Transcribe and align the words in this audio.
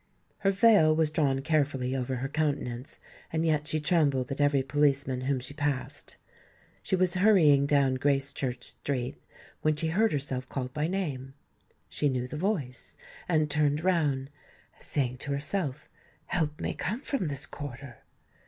Her 0.39 0.49
veil 0.49 0.95
was 0.95 1.11
drawn 1.11 1.41
carefully 1.41 1.95
over 1.95 2.15
her 2.15 2.27
countenance; 2.27 2.97
and 3.31 3.45
yet 3.45 3.67
she 3.67 3.79
trembled 3.79 4.31
at 4.31 4.41
every 4.41 4.63
policeman 4.63 5.21
whom 5.21 5.39
she 5.39 5.53
passed. 5.53 6.17
She 6.81 6.95
was 6.95 7.13
hurrying 7.13 7.67
down 7.67 7.99
Gracechurch 7.99 8.63
Street, 8.63 9.21
when 9.61 9.75
she 9.75 9.89
heard 9.89 10.11
herself 10.11 10.49
called 10.49 10.73
by 10.73 10.87
name. 10.87 11.35
She 11.87 12.09
knew 12.09 12.27
the 12.27 12.35
voice, 12.35 12.97
and 13.29 13.47
turned 13.47 13.83
round, 13.83 14.31
saying 14.79 15.19
to 15.19 15.33
herself, 15.33 15.87
"Help 16.25 16.59
may 16.59 16.73
come 16.73 17.01
from 17.01 17.27
this 17.27 17.45
quarter!" 17.45 17.97